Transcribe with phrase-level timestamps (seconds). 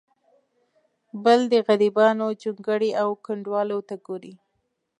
[1.23, 4.33] بل د غریبانو جونګړو او کنډوالو ته ګوري.